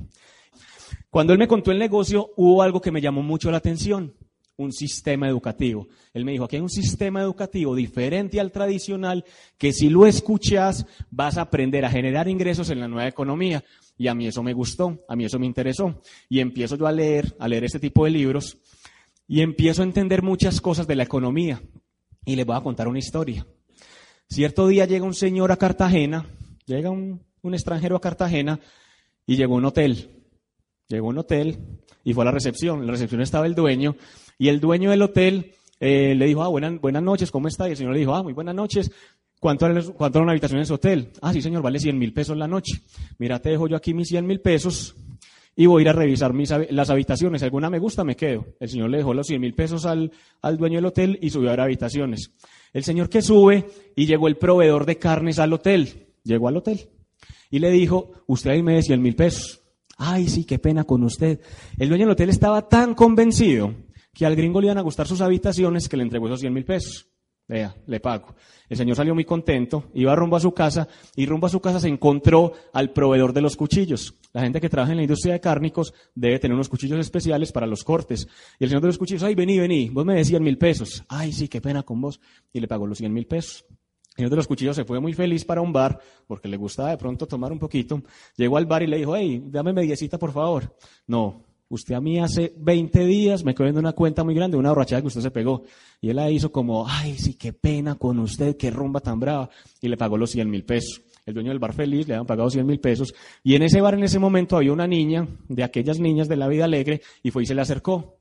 Cuando 1.11 1.33
él 1.33 1.39
me 1.39 1.49
contó 1.49 1.73
el 1.73 1.79
negocio, 1.79 2.31
hubo 2.37 2.63
algo 2.63 2.81
que 2.81 2.93
me 2.93 3.01
llamó 3.01 3.23
mucho 3.23 3.51
la 3.51 3.59
atención 3.59 4.15
un 4.63 4.73
sistema 4.73 5.29
educativo. 5.29 5.89
Él 6.13 6.25
me 6.25 6.33
dijo, 6.33 6.45
aquí 6.45 6.57
hay 6.57 6.63
un 6.63 6.71
sistema 6.71 7.21
educativo 7.21 7.75
diferente 7.75 8.41
al 8.41 8.53
tradicional 8.53 9.25
que 9.59 9.73
si 9.73 9.89
lo 9.89 10.07
escuchas 10.07 10.87
vas 11.11 11.39
a 11.39 11.43
aprender 11.43 11.85
a 11.85 11.91
generar 11.91 12.29
ingresos 12.29 12.71
en 12.71 12.81
la 12.81 12.89
nueva 12.89 13.09
economía. 13.09 13.65
Y 13.99 14.09
a 14.09 14.15
mí 14.15 14.27
eso 14.27 14.43
me 14.43 14.53
gustó, 14.53 15.05
a 15.09 15.17
mí 15.17 15.25
eso 15.25 15.39
me 15.39 15.47
interesó. 15.47 16.01
Y 16.29 16.41
empiezo 16.41 16.77
yo 16.77 16.87
a 16.87 16.93
leer, 16.93 17.37
a 17.39 17.49
leer 17.49 17.65
este 17.65 17.79
tipo 17.79 18.05
de 18.05 18.11
libros 18.11 18.59
y 19.29 19.41
empiezo 19.41 19.83
a 19.83 19.87
entender 19.87 20.23
muchas 20.23 20.61
cosas 20.61 20.87
de 20.87 20.97
la 20.97 21.05
economía. 21.05 21.63
Y 22.25 22.37
les 22.37 22.47
voy 22.47 22.57
a 22.57 22.61
contar 22.61 22.89
una 22.89 22.99
historia. 22.99 23.47
Cierto 24.29 24.67
día 24.67 24.87
llega 24.87 25.05
un 25.05 25.15
señor 25.15 25.53
a 25.53 25.57
Cartagena, 25.57 26.27
llega 26.65 26.91
un, 26.91 27.21
extranjero 27.53 27.97
a 27.97 28.01
Cartagena 28.01 28.61
y 29.27 29.37
llegó 29.37 29.55
a 29.55 29.59
un 29.59 29.67
hotel. 29.67 30.25
Llegó 30.89 31.07
a 31.07 31.11
un 31.11 31.19
hotel 31.19 31.59
y 32.05 32.15
fue 32.15 32.25
a 32.25 32.27
la 32.27 32.31
recepción. 32.31 32.81
En 32.81 32.87
la 32.87 32.93
recepción 32.93 33.21
estaba 33.21 33.47
el 33.47 33.55
dueño 33.55 33.97
y 34.43 34.49
el 34.49 34.59
dueño 34.59 34.91
del 34.91 35.03
hotel 35.03 35.53
eh, 35.79 36.17
le 36.17 36.27
dijo, 36.27 36.43
ah, 36.43 36.49
buenas, 36.49 36.81
buenas 36.81 37.01
noches, 37.01 37.31
¿cómo 37.31 37.47
está? 37.47 37.69
Y 37.69 37.71
el 37.71 37.77
señor 37.77 37.93
le 37.93 38.01
dijo, 38.01 38.13
ah, 38.13 38.25
muy 38.25 38.33
buenas 38.33 38.57
noches. 38.57 38.91
¿Cuánto 39.39 39.67
era, 39.67 39.81
cuánto 39.97 40.19
una 40.19 40.33
habitación 40.33 40.59
en 40.59 40.67
su 40.67 40.75
hotel? 40.75 41.13
Ah, 41.21 41.33
sí, 41.33 41.41
señor, 41.41 41.63
vale 41.63 41.79
100 41.79 41.97
mil 41.97 42.13
pesos 42.13 42.37
la 42.37 42.49
noche. 42.49 42.83
Mira, 43.19 43.39
te 43.39 43.51
dejo 43.51 43.69
yo 43.69 43.77
aquí 43.77 43.95
mis 43.95 44.09
100 44.09 44.27
mil 44.27 44.41
pesos 44.41 44.97
y 45.55 45.67
voy 45.67 45.83
a 45.83 45.83
ir 45.83 45.89
a 45.91 45.93
revisar 45.93 46.33
mis, 46.33 46.53
las 46.71 46.91
habitaciones. 46.91 47.41
Alguna 47.45 47.71
me 47.71 47.79
gusta, 47.79 48.03
me 48.03 48.17
quedo. 48.17 48.47
El 48.59 48.69
señor 48.69 48.91
le 48.91 48.97
dejó 48.97 49.15
los 49.15 49.29
100 49.29 49.41
mil 49.41 49.55
pesos 49.55 49.87
al, 49.87 50.11
al 50.41 50.59
dueño 50.59 50.79
del 50.79 50.87
hotel 50.87 51.21
y 51.23 51.31
subió 51.31 51.51
a 51.51 51.53
ver 51.53 51.61
habitaciones. 51.61 52.33
El 52.73 52.83
señor 52.83 53.09
que 53.09 53.23
sube 53.23 53.67
y 53.95 54.07
llegó 54.07 54.27
el 54.27 54.39
proveedor 54.39 54.87
de 54.87 54.99
carnes 54.99 55.39
al 55.39 55.53
hotel. 55.53 56.09
Llegó 56.25 56.49
al 56.49 56.57
hotel 56.57 56.81
y 57.49 57.61
le 57.61 57.71
dijo, 57.71 58.11
usted 58.27 58.51
ahí 58.51 58.63
me 58.65 58.75
de 58.75 58.83
100 58.83 59.01
mil 59.01 59.15
pesos. 59.15 59.63
Ay, 59.99 60.29
sí, 60.29 60.45
qué 60.45 60.59
pena 60.59 60.83
con 60.83 61.05
usted. 61.05 61.39
El 61.79 61.91
dueño 61.91 62.07
del 62.07 62.15
hotel 62.15 62.31
estaba 62.31 62.69
tan 62.69 62.97
convencido 62.97 63.73
que 64.15 64.27
al 64.27 64.37
gringo 64.37 64.61
le 64.61 64.67
iban 64.67 64.79
a 64.79 64.83
gustar 64.83 65.07
sus 65.07 65.21
habitaciones 65.21 65.89
que 65.89 65.97
le 65.97 66.03
entregó 66.03 66.27
esos 66.27 66.41
100 66.41 66.53
mil 66.53 66.65
pesos. 66.65 67.09
Vea, 67.49 67.75
le 67.87 68.01
pago. 68.01 68.35
El 68.69 68.77
señor 68.77 68.97
salió 68.97 69.15
muy 69.15 69.25
contento, 69.25 69.91
iba 69.95 70.15
rumbo 70.15 70.37
a 70.37 70.41
su 70.41 70.53
casa 70.53 70.89
y 71.17 71.27
rumbo 71.27 71.47
a 71.47 71.51
su 71.51 71.61
casa 71.61 71.81
se 71.81 71.89
encontró 71.89 72.53
al 72.73 72.93
proveedor 72.93 73.33
de 73.33 73.43
los 73.43 73.57
cuchillos. 73.57 74.15
La 74.33 74.43
gente 74.43 74.61
que 74.61 74.69
trabaja 74.69 74.93
en 74.93 74.99
la 74.99 75.03
industria 75.03 75.35
de 75.35 75.41
cárnicos 75.41 75.93
debe 76.15 76.39
tener 76.39 76.55
unos 76.55 76.69
cuchillos 76.69 76.99
especiales 77.01 77.53
para 77.53 77.67
los 77.67 77.85
cortes. 77.85 78.27
Y 78.59 78.65
el 78.65 78.71
señor 78.71 78.83
de 78.83 78.89
los 78.89 78.99
cuchillos, 78.99 79.23
ay, 79.25 79.35
vení, 79.35 79.59
vení, 79.59 79.91
vos 79.91 80.07
me 80.07 80.15
decían 80.15 80.43
mil 80.43 80.57
pesos. 80.57 81.05
Ay, 81.09 81.33
sí, 81.33 81.49
qué 81.49 81.61
pena 81.61 81.83
con 81.83 82.01
vos. 82.01 82.21
Y 82.53 82.61
le 82.61 82.69
pagó 82.69 82.87
los 82.87 82.99
100 82.99 83.13
mil 83.13 83.27
pesos. 83.27 83.67
El 83.69 84.17
señor 84.17 84.31
de 84.31 84.37
los 84.37 84.47
cuchillos 84.47 84.77
se 84.77 84.85
fue 84.85 85.01
muy 85.01 85.13
feliz 85.13 85.45
para 85.45 85.61
un 85.61 85.73
bar, 85.73 85.99
porque 86.27 86.49
le 86.49 86.57
gustaba 86.57 86.91
de 86.91 86.97
pronto 86.97 87.27
tomar 87.27 87.53
un 87.53 87.59
poquito. 87.59 88.03
Llegó 88.37 88.57
al 88.57 88.67
bar 88.67 88.83
y 88.83 88.87
le 88.87 88.99
dijo, 88.99 89.17
hey, 89.17 89.43
dame 89.47 89.73
mediecita 89.73 90.19
por 90.19 90.33
favor. 90.33 90.75
No, 91.07 91.45
usted 91.75 91.95
a 91.95 92.01
mí 92.03 92.19
hace 92.19 92.53
20 92.59 93.07
días 93.07 93.45
me 93.45 93.55
viendo 93.55 93.81
una 93.81 93.93
cuenta 93.93 94.23
muy 94.25 94.35
grande, 94.35 94.59
una 94.59 94.69
borrachada 94.69 95.01
que 95.01 95.09
usted 95.09 95.23
se 95.23 95.31
pegó. 95.31 95.65
Y 96.03 96.11
él 96.11 96.17
la 96.17 96.31
hizo 96.31 96.53
como, 96.53 96.87
ay, 96.87 97.17
sí, 97.17 97.35
qué 97.35 97.55
pena 97.55 97.95
con 97.95 98.19
usted, 98.19 98.59
qué 98.59 98.71
rumba 98.71 99.01
tan 99.01 99.19
brava. 99.19 99.49
Y 99.81 99.89
le 99.89 99.97
pagó 99.97 100.19
los 100.19 100.31
100 100.31 100.51
mil 100.51 100.65
pesos. 100.65 101.01
El 101.25 101.33
dueño 101.33 101.49
del 101.49 101.59
bar 101.59 101.73
feliz 101.73 102.07
le 102.07 102.15
habían 102.15 102.27
pagado 102.27 102.51
100 102.51 102.67
mil 102.67 102.79
pesos. 102.79 103.15
Y 103.43 103.55
en 103.55 103.63
ese 103.63 103.81
bar 103.81 103.95
en 103.95 104.05
ese 104.05 104.19
momento 104.19 104.57
había 104.57 104.73
una 104.73 104.87
niña, 104.87 105.27
de 105.49 105.65
aquellas 105.65 105.99
niñas 105.99 106.29
de 106.29 106.37
la 106.37 106.47
vida 106.47 106.67
alegre, 106.67 107.01
y 107.23 107.31
fue 107.31 107.45
y 107.45 107.47
se 107.47 107.55
le 107.55 107.63
acercó. 107.63 108.17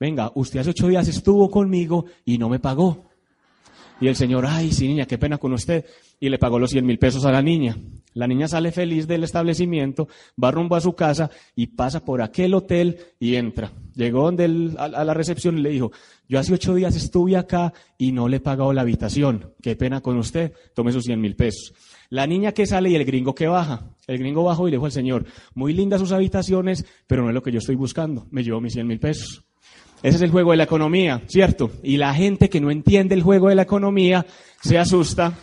Venga, 0.00 0.32
usted 0.34 0.60
hace 0.60 0.70
ocho 0.70 0.88
días 0.88 1.06
estuvo 1.06 1.48
conmigo 1.48 2.06
y 2.24 2.38
no 2.38 2.48
me 2.48 2.58
pagó. 2.58 3.04
Y 4.00 4.08
el 4.08 4.16
señor, 4.16 4.46
ay, 4.46 4.72
sí, 4.72 4.88
niña, 4.88 5.06
qué 5.06 5.16
pena 5.16 5.38
con 5.38 5.52
usted. 5.52 5.84
Y 6.18 6.28
le 6.28 6.38
pagó 6.38 6.58
los 6.58 6.70
100 6.70 6.86
mil 6.86 6.98
pesos 6.98 7.24
a 7.24 7.32
la 7.32 7.42
niña. 7.42 7.76
La 8.14 8.26
niña 8.26 8.48
sale 8.48 8.72
feliz 8.72 9.06
del 9.06 9.24
establecimiento, 9.24 10.08
va 10.42 10.50
rumbo 10.50 10.74
a 10.74 10.80
su 10.80 10.94
casa 10.94 11.30
y 11.54 11.66
pasa 11.66 12.02
por 12.02 12.22
aquel 12.22 12.54
hotel 12.54 12.98
y 13.20 13.34
entra. 13.34 13.70
Llegó 13.94 14.22
donde 14.22 14.74
a, 14.78 14.88
la 14.88 15.12
recepción 15.12 15.58
y 15.58 15.60
le 15.60 15.68
dijo, 15.68 15.92
yo 16.26 16.38
hace 16.38 16.54
ocho 16.54 16.74
días 16.74 16.96
estuve 16.96 17.36
acá 17.36 17.74
y 17.98 18.12
no 18.12 18.26
le 18.26 18.38
he 18.38 18.40
pagado 18.40 18.72
la 18.72 18.80
habitación. 18.80 19.52
Qué 19.60 19.76
pena 19.76 20.00
con 20.00 20.16
usted. 20.16 20.54
Tome 20.74 20.92
sus 20.92 21.04
100 21.04 21.20
mil 21.20 21.36
pesos. 21.36 21.74
La 22.08 22.26
niña 22.26 22.52
que 22.52 22.66
sale 22.66 22.88
y 22.88 22.94
el 22.94 23.04
gringo 23.04 23.34
que 23.34 23.48
baja. 23.48 23.90
El 24.06 24.18
gringo 24.18 24.44
bajó 24.44 24.66
y 24.66 24.70
le 24.70 24.78
dijo 24.78 24.86
al 24.86 24.92
señor, 24.92 25.26
muy 25.54 25.74
lindas 25.74 26.00
sus 26.00 26.12
habitaciones, 26.12 26.86
pero 27.06 27.22
no 27.22 27.28
es 27.28 27.34
lo 27.34 27.42
que 27.42 27.52
yo 27.52 27.58
estoy 27.58 27.74
buscando. 27.74 28.26
Me 28.30 28.42
llevó 28.42 28.62
mis 28.62 28.72
100 28.72 28.86
mil 28.86 28.98
pesos. 28.98 29.44
Ese 30.02 30.16
es 30.16 30.22
el 30.22 30.30
juego 30.30 30.52
de 30.52 30.58
la 30.58 30.64
economía, 30.64 31.22
¿cierto? 31.26 31.70
Y 31.82 31.96
la 31.96 32.14
gente 32.14 32.48
que 32.48 32.60
no 32.60 32.70
entiende 32.70 33.14
el 33.14 33.22
juego 33.22 33.48
de 33.48 33.56
la 33.56 33.62
economía 33.62 34.24
se 34.62 34.78
asusta. 34.78 35.34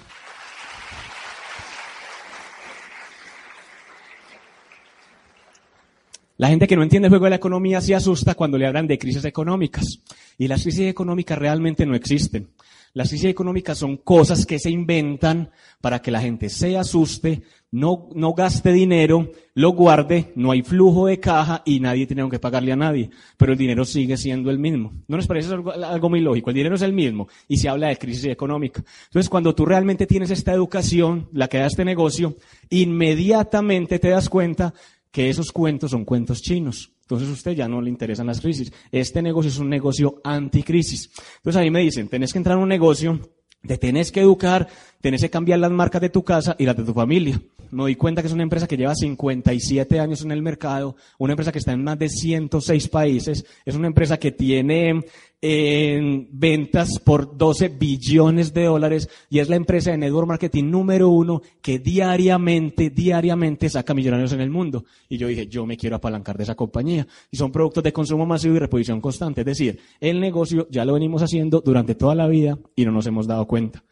La 6.37 6.47
gente 6.47 6.67
que 6.67 6.75
no 6.75 6.83
entiende 6.83 7.07
el 7.07 7.11
juego 7.11 7.25
de 7.25 7.31
la 7.31 7.35
economía 7.35 7.79
se 7.79 7.93
asusta 7.93 8.33
cuando 8.33 8.57
le 8.57 8.65
hablan 8.65 8.87
de 8.87 8.97
crisis 8.97 9.23
económicas. 9.25 10.01
Y 10.37 10.47
las 10.47 10.63
crisis 10.63 10.87
económicas 10.87 11.37
realmente 11.37 11.85
no 11.85 11.95
existen. 11.95 12.49
Las 12.95 13.09
crisis 13.09 13.29
económicas 13.29 13.77
son 13.77 13.97
cosas 13.97 14.45
que 14.45 14.59
se 14.59 14.69
inventan 14.69 15.49
para 15.81 15.99
que 15.99 16.11
la 16.11 16.21
gente 16.21 16.49
se 16.49 16.77
asuste, 16.77 17.41
no, 17.71 18.09
no 18.13 18.33
gaste 18.33 18.71
dinero, 18.71 19.31
lo 19.55 19.71
guarde, 19.71 20.31
no 20.35 20.51
hay 20.51 20.61
flujo 20.61 21.07
de 21.07 21.19
caja 21.19 21.63
y 21.65 21.79
nadie 21.79 22.05
tiene 22.05 22.29
que 22.29 22.37
pagarle 22.37 22.71
a 22.71 22.75
nadie. 22.75 23.09
Pero 23.35 23.53
el 23.53 23.57
dinero 23.57 23.83
sigue 23.83 24.15
siendo 24.15 24.51
el 24.51 24.59
mismo. 24.59 24.91
¿No 25.07 25.17
nos 25.17 25.25
parece 25.25 25.53
algo, 25.53 25.71
algo 25.71 26.09
muy 26.09 26.21
lógico? 26.21 26.51
El 26.51 26.55
dinero 26.55 26.75
es 26.75 26.83
el 26.83 26.93
mismo 26.93 27.27
y 27.47 27.57
se 27.57 27.67
habla 27.67 27.87
de 27.87 27.97
crisis 27.97 28.25
económica. 28.25 28.83
Entonces, 29.05 29.27
cuando 29.27 29.55
tú 29.55 29.65
realmente 29.65 30.05
tienes 30.05 30.29
esta 30.29 30.53
educación, 30.53 31.29
la 31.31 31.47
que 31.47 31.57
da 31.57 31.65
este 31.65 31.85
negocio, 31.85 32.35
inmediatamente 32.69 33.97
te 33.97 34.09
das 34.09 34.29
cuenta 34.29 34.75
que 35.13 35.29
esos 35.29 35.51
cuentos 35.51 35.91
son 35.91 36.05
cuentos 36.05 36.41
chinos. 36.41 36.91
Entonces 37.01 37.29
a 37.29 37.33
usted 37.33 37.51
ya 37.51 37.67
no 37.67 37.81
le 37.81 37.91
interesan 37.91 38.25
las 38.25 38.41
crisis. 38.41 38.73
Este 38.91 39.21
negocio 39.21 39.49
es 39.49 39.59
un 39.59 39.69
negocio 39.69 40.19
anticrisis. 40.23 41.11
Entonces 41.37 41.61
a 41.61 41.63
mí 41.63 41.69
me 41.69 41.81
dicen, 41.81 42.09
tenés 42.09 42.33
que 42.33 42.39
entrar 42.39 42.57
en 42.57 42.63
un 42.63 42.69
negocio, 42.69 43.19
te 43.61 43.77
tenés 43.77 44.11
que 44.11 44.21
educar, 44.21 44.67
tenés 44.99 45.21
que 45.21 45.29
cambiar 45.29 45.59
las 45.59 45.71
marcas 45.71 46.01
de 46.01 46.09
tu 46.09 46.23
casa 46.23 46.55
y 46.57 46.65
las 46.65 46.75
de 46.75 46.83
tu 46.83 46.93
familia 46.93 47.39
me 47.73 47.83
doy 47.83 47.95
cuenta 47.95 48.21
que 48.21 48.27
es 48.27 48.33
una 48.33 48.43
empresa 48.43 48.67
que 48.67 48.77
lleva 48.77 48.95
57 48.95 49.99
años 49.99 50.21
en 50.21 50.31
el 50.31 50.41
mercado, 50.41 50.95
una 51.17 51.33
empresa 51.33 51.51
que 51.51 51.57
está 51.57 51.71
en 51.71 51.83
más 51.83 51.97
de 51.97 52.07
106 52.07 52.87
países, 52.87 53.45
es 53.65 53.75
una 53.75 53.87
empresa 53.87 54.17
que 54.17 54.31
tiene 54.31 55.03
en 55.45 56.29
ventas 56.31 57.01
por 57.03 57.37
12 57.37 57.67
billones 57.67 58.53
de 58.53 58.63
dólares 58.63 59.09
y 59.29 59.39
es 59.39 59.49
la 59.49 59.57
empresa 59.57 59.91
de 59.91 59.97
network 59.97 60.25
marketing 60.25 60.71
número 60.71 61.09
uno 61.09 61.41
que 61.61 61.79
diariamente, 61.79 62.89
diariamente 62.89 63.67
saca 63.69 63.93
millonarios 63.93 64.31
en 64.31 64.39
el 64.39 64.49
mundo. 64.49 64.85
Y 65.09 65.17
yo 65.17 65.27
dije, 65.27 65.47
yo 65.47 65.65
me 65.65 65.75
quiero 65.75 65.97
apalancar 65.97 66.37
de 66.37 66.43
esa 66.43 66.55
compañía. 66.55 67.05
Y 67.29 67.35
son 67.35 67.51
productos 67.51 67.83
de 67.83 67.91
consumo 67.91 68.25
masivo 68.25 68.55
y 68.55 68.59
reposición 68.59 69.01
constante. 69.01 69.41
Es 69.41 69.45
decir, 69.45 69.79
el 69.99 70.21
negocio 70.21 70.65
ya 70.71 70.85
lo 70.85 70.93
venimos 70.93 71.21
haciendo 71.21 71.59
durante 71.59 71.95
toda 71.95 72.15
la 72.15 72.27
vida 72.27 72.57
y 72.73 72.85
no 72.85 72.93
nos 72.93 73.05
hemos 73.05 73.27
dado 73.27 73.45
cuenta. 73.45 73.83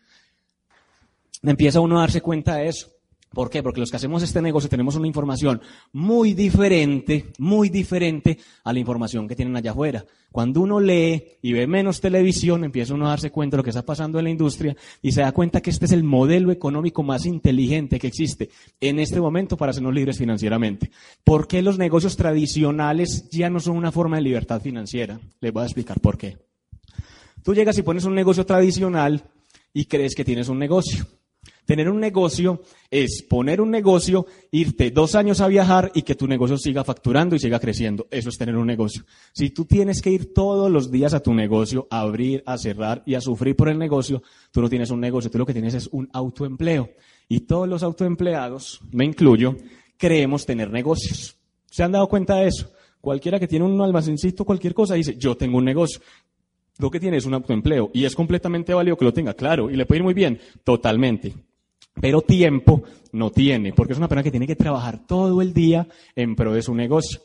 Empieza 1.43 1.81
uno 1.81 1.97
a 1.97 2.01
darse 2.01 2.21
cuenta 2.21 2.55
de 2.55 2.69
eso. 2.69 2.87
¿Por 3.33 3.49
qué? 3.49 3.63
Porque 3.63 3.79
los 3.79 3.89
que 3.89 3.95
hacemos 3.95 4.23
este 4.23 4.41
negocio 4.41 4.69
tenemos 4.69 4.97
una 4.97 5.07
información 5.07 5.61
muy 5.93 6.33
diferente, 6.33 7.27
muy 7.37 7.69
diferente 7.69 8.37
a 8.65 8.73
la 8.73 8.79
información 8.79 9.25
que 9.25 9.37
tienen 9.37 9.55
allá 9.55 9.71
afuera. 9.71 10.05
Cuando 10.33 10.59
uno 10.59 10.81
lee 10.81 11.37
y 11.41 11.53
ve 11.53 11.65
menos 11.65 12.01
televisión, 12.01 12.65
empieza 12.65 12.93
uno 12.93 13.05
a 13.05 13.11
darse 13.11 13.31
cuenta 13.31 13.55
de 13.55 13.59
lo 13.59 13.63
que 13.63 13.69
está 13.69 13.85
pasando 13.85 14.19
en 14.19 14.25
la 14.25 14.31
industria 14.31 14.75
y 15.01 15.13
se 15.13 15.21
da 15.21 15.31
cuenta 15.31 15.61
que 15.61 15.69
este 15.69 15.85
es 15.85 15.93
el 15.93 16.03
modelo 16.03 16.51
económico 16.51 17.03
más 17.03 17.25
inteligente 17.25 17.99
que 17.99 18.07
existe 18.07 18.49
en 18.81 18.99
este 18.99 19.21
momento 19.21 19.55
para 19.55 19.69
hacernos 19.69 19.93
libres 19.93 20.17
financieramente. 20.17 20.91
¿Por 21.23 21.47
qué 21.47 21.61
los 21.61 21.77
negocios 21.77 22.17
tradicionales 22.17 23.29
ya 23.29 23.49
no 23.49 23.61
son 23.61 23.77
una 23.77 23.93
forma 23.93 24.17
de 24.17 24.23
libertad 24.23 24.61
financiera? 24.61 25.21
Les 25.39 25.53
voy 25.53 25.63
a 25.63 25.67
explicar 25.67 26.01
por 26.01 26.17
qué. 26.17 26.37
Tú 27.43 27.53
llegas 27.53 27.77
y 27.77 27.81
pones 27.81 28.03
un 28.03 28.13
negocio 28.13 28.45
tradicional 28.45 29.23
y 29.73 29.85
crees 29.85 30.15
que 30.15 30.25
tienes 30.25 30.49
un 30.49 30.59
negocio. 30.59 31.05
Tener 31.71 31.89
un 31.89 32.01
negocio 32.01 32.63
es 32.89 33.23
poner 33.23 33.61
un 33.61 33.71
negocio, 33.71 34.25
irte 34.51 34.91
dos 34.91 35.15
años 35.15 35.39
a 35.39 35.47
viajar 35.47 35.89
y 35.95 36.01
que 36.01 36.15
tu 36.15 36.27
negocio 36.27 36.57
siga 36.57 36.83
facturando 36.83 37.33
y 37.33 37.39
siga 37.39 37.61
creciendo. 37.61 38.07
Eso 38.11 38.27
es 38.27 38.37
tener 38.37 38.57
un 38.57 38.67
negocio. 38.67 39.05
Si 39.31 39.51
tú 39.51 39.63
tienes 39.63 40.01
que 40.01 40.11
ir 40.11 40.33
todos 40.33 40.69
los 40.69 40.91
días 40.91 41.13
a 41.13 41.21
tu 41.21 41.33
negocio, 41.33 41.87
a 41.89 42.01
abrir, 42.01 42.43
a 42.45 42.57
cerrar 42.57 43.03
y 43.05 43.15
a 43.15 43.21
sufrir 43.21 43.55
por 43.55 43.69
el 43.69 43.79
negocio, 43.79 44.21
tú 44.51 44.61
no 44.61 44.67
tienes 44.67 44.91
un 44.91 44.99
negocio, 44.99 45.31
tú 45.31 45.37
lo 45.37 45.45
que 45.45 45.53
tienes 45.53 45.73
es 45.73 45.87
un 45.93 46.09
autoempleo. 46.11 46.89
Y 47.29 47.39
todos 47.39 47.69
los 47.69 47.83
autoempleados, 47.83 48.81
me 48.91 49.05
incluyo, 49.05 49.55
creemos 49.95 50.45
tener 50.45 50.71
negocios. 50.71 51.37
¿Se 51.67 51.83
han 51.83 51.93
dado 51.93 52.09
cuenta 52.09 52.35
de 52.35 52.47
eso? 52.47 52.69
Cualquiera 52.99 53.39
que 53.39 53.47
tiene 53.47 53.63
un 53.63 53.79
almacencito, 53.79 54.43
cualquier 54.43 54.73
cosa, 54.73 54.95
dice, 54.95 55.15
yo 55.15 55.37
tengo 55.37 55.57
un 55.57 55.63
negocio 55.63 56.01
lo 56.79 56.89
que 56.89 56.99
tiene 56.99 57.17
es 57.17 57.25
un 57.25 57.33
autoempleo 57.35 57.91
y 57.93 58.05
es 58.05 58.15
completamente 58.15 58.73
válido 58.73 58.97
que 58.97 59.05
lo 59.05 59.13
tenga, 59.13 59.35
claro, 59.35 59.69
y 59.69 59.75
le 59.75 59.85
puede 59.85 59.99
ir 59.99 60.03
muy 60.03 60.15
bien, 60.15 60.39
totalmente. 60.63 61.35
Pero 62.01 62.21
tiempo 62.21 62.83
no 63.13 63.29
tiene, 63.29 63.73
porque 63.73 63.93
es 63.93 63.99
una 63.99 64.07
persona 64.07 64.23
que 64.23 64.31
tiene 64.31 64.47
que 64.47 64.55
trabajar 64.55 65.05
todo 65.05 65.41
el 65.41 65.53
día 65.53 65.87
en 66.15 66.35
pro 66.35 66.53
de 66.53 66.61
su 66.61 66.73
negocio. 66.73 67.21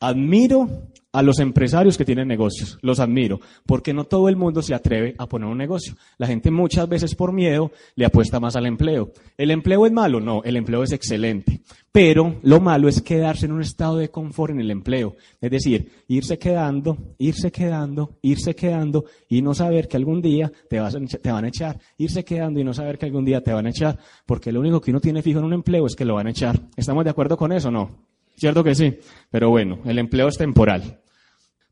Admiro 0.00 0.68
a 1.12 1.22
los 1.22 1.40
empresarios 1.40 1.96
que 1.96 2.04
tienen 2.04 2.28
negocios, 2.28 2.78
los 2.82 3.00
admiro, 3.00 3.40
porque 3.66 3.94
no 3.94 4.04
todo 4.04 4.28
el 4.28 4.36
mundo 4.36 4.62
se 4.62 4.74
atreve 4.74 5.14
a 5.18 5.26
poner 5.26 5.48
un 5.48 5.58
negocio. 5.58 5.94
La 6.18 6.26
gente 6.26 6.50
muchas 6.50 6.88
veces 6.88 7.14
por 7.14 7.32
miedo 7.32 7.72
le 7.96 8.04
apuesta 8.04 8.38
más 8.38 8.56
al 8.56 8.66
empleo. 8.66 9.12
¿El 9.36 9.50
empleo 9.50 9.86
es 9.86 9.92
malo? 9.92 10.20
No, 10.20 10.42
el 10.44 10.56
empleo 10.56 10.82
es 10.82 10.92
excelente. 10.92 11.62
Pero 11.90 12.36
lo 12.42 12.60
malo 12.60 12.88
es 12.88 13.00
quedarse 13.00 13.46
en 13.46 13.52
un 13.52 13.62
estado 13.62 13.96
de 13.96 14.10
confort 14.10 14.52
en 14.52 14.60
el 14.60 14.70
empleo. 14.70 15.16
Es 15.40 15.50
decir, 15.50 15.90
irse 16.08 16.38
quedando, 16.38 16.96
irse 17.18 17.50
quedando, 17.50 18.18
irse 18.22 18.54
quedando 18.54 19.06
y 19.28 19.40
no 19.40 19.54
saber 19.54 19.88
que 19.88 19.96
algún 19.96 20.20
día 20.20 20.52
te, 20.68 20.78
vas 20.78 20.96
te 21.22 21.32
van 21.32 21.46
a 21.46 21.48
echar. 21.48 21.80
Irse 21.96 22.24
quedando 22.24 22.60
y 22.60 22.64
no 22.64 22.74
saber 22.74 22.98
que 22.98 23.06
algún 23.06 23.24
día 23.24 23.42
te 23.42 23.52
van 23.52 23.66
a 23.66 23.70
echar. 23.70 23.98
Porque 24.26 24.52
lo 24.52 24.60
único 24.60 24.80
que 24.80 24.90
uno 24.90 25.00
tiene 25.00 25.22
fijo 25.22 25.38
en 25.38 25.46
un 25.46 25.54
empleo 25.54 25.86
es 25.86 25.96
que 25.96 26.04
lo 26.04 26.14
van 26.14 26.26
a 26.26 26.30
echar. 26.30 26.60
¿Estamos 26.76 27.02
de 27.02 27.10
acuerdo 27.10 27.36
con 27.36 27.50
eso 27.50 27.68
o 27.68 27.72
no? 27.72 28.07
¿Cierto 28.38 28.62
que 28.62 28.74
sí? 28.74 28.98
Pero 29.30 29.50
bueno, 29.50 29.80
el 29.84 29.98
empleo 29.98 30.28
es 30.28 30.38
temporal. 30.38 31.00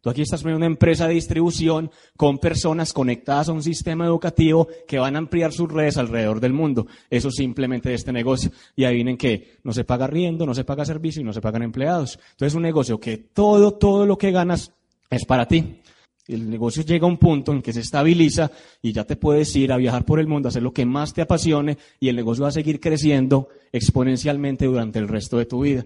Tú 0.00 0.10
aquí 0.10 0.22
estás 0.22 0.44
en 0.44 0.54
una 0.54 0.66
empresa 0.66 1.06
de 1.06 1.14
distribución 1.14 1.90
con 2.16 2.38
personas 2.38 2.92
conectadas 2.92 3.48
a 3.48 3.52
un 3.52 3.62
sistema 3.62 4.04
educativo 4.04 4.68
que 4.86 4.98
van 4.98 5.14
a 5.14 5.18
ampliar 5.18 5.52
sus 5.52 5.70
redes 5.70 5.96
alrededor 5.96 6.40
del 6.40 6.52
mundo. 6.52 6.86
Eso 7.08 7.30
simplemente 7.30 7.88
de 7.88 7.94
este 7.94 8.12
negocio. 8.12 8.50
Y 8.74 8.84
ahí 8.84 8.96
vienen 8.96 9.16
que 9.16 9.58
no 9.62 9.72
se 9.72 9.84
paga 9.84 10.06
riendo, 10.06 10.44
no 10.44 10.54
se 10.54 10.64
paga 10.64 10.84
servicio 10.84 11.22
y 11.22 11.24
no 11.24 11.32
se 11.32 11.40
pagan 11.40 11.62
empleados. 11.62 12.18
Entonces 12.32 12.48
es 12.48 12.54
un 12.54 12.62
negocio 12.62 12.98
que 12.98 13.16
todo, 13.16 13.74
todo 13.74 14.06
lo 14.06 14.18
que 14.18 14.32
ganas 14.32 14.72
es 15.08 15.24
para 15.24 15.46
ti. 15.46 15.80
El 16.26 16.50
negocio 16.50 16.82
llega 16.82 17.06
a 17.06 17.10
un 17.10 17.18
punto 17.18 17.52
en 17.52 17.62
que 17.62 17.72
se 17.72 17.80
estabiliza 17.80 18.50
y 18.82 18.92
ya 18.92 19.04
te 19.04 19.14
puedes 19.14 19.54
ir 19.54 19.72
a 19.72 19.76
viajar 19.76 20.04
por 20.04 20.18
el 20.18 20.26
mundo, 20.26 20.48
a 20.48 20.50
hacer 20.50 20.62
lo 20.62 20.72
que 20.72 20.84
más 20.84 21.14
te 21.14 21.22
apasione 21.22 21.78
y 22.00 22.08
el 22.08 22.16
negocio 22.16 22.42
va 22.42 22.48
a 22.48 22.52
seguir 22.52 22.80
creciendo 22.80 23.48
exponencialmente 23.72 24.66
durante 24.66 24.98
el 24.98 25.06
resto 25.06 25.38
de 25.38 25.46
tu 25.46 25.60
vida. 25.60 25.84